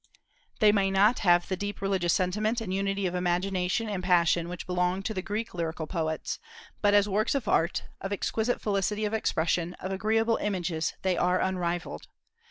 They 0.61 0.71
may 0.71 0.89
not 0.89 1.19
have 1.19 1.47
the 1.47 1.55
deep 1.55 1.79
religious 1.79 2.13
sentiment 2.13 2.59
and 2.59 2.73
unity 2.73 3.05
of 3.05 3.13
imagination 3.13 3.87
and 3.87 4.03
passion 4.03 4.49
which 4.49 4.65
belong 4.65 5.03
to 5.03 5.13
the 5.13 5.21
Greek 5.21 5.53
lyrical 5.53 5.85
poets, 5.85 6.39
but 6.81 6.95
as 6.95 7.07
works 7.07 7.35
of 7.35 7.47
art, 7.47 7.83
of 8.01 8.11
exquisite 8.11 8.59
felicity 8.59 9.05
of 9.05 9.13
expression, 9.13 9.75
of 9.75 9.91
agreeable 9.91 10.37
images, 10.37 10.93
they 11.03 11.17
are 11.17 11.39
unrivalled. 11.39 12.07